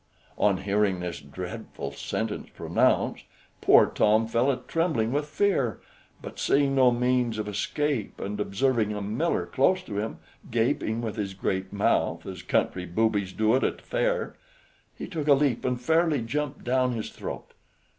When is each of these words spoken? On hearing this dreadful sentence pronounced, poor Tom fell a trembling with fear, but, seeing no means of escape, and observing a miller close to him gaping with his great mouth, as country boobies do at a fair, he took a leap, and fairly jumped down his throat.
On 0.39 0.57
hearing 0.63 0.99
this 0.99 1.19
dreadful 1.19 1.91
sentence 1.91 2.49
pronounced, 2.49 3.23
poor 3.61 3.85
Tom 3.85 4.25
fell 4.25 4.49
a 4.49 4.57
trembling 4.57 5.11
with 5.11 5.27
fear, 5.27 5.79
but, 6.23 6.39
seeing 6.39 6.73
no 6.73 6.89
means 6.89 7.37
of 7.37 7.47
escape, 7.47 8.19
and 8.19 8.39
observing 8.39 8.93
a 8.95 9.01
miller 9.03 9.45
close 9.45 9.83
to 9.83 9.99
him 9.99 10.17
gaping 10.49 11.01
with 11.03 11.17
his 11.17 11.35
great 11.35 11.71
mouth, 11.71 12.25
as 12.25 12.41
country 12.41 12.87
boobies 12.87 13.31
do 13.31 13.55
at 13.55 13.63
a 13.63 13.73
fair, 13.73 14.35
he 14.97 15.05
took 15.05 15.27
a 15.27 15.35
leap, 15.35 15.63
and 15.63 15.79
fairly 15.81 16.23
jumped 16.23 16.63
down 16.63 16.93
his 16.93 17.11
throat. 17.11 17.51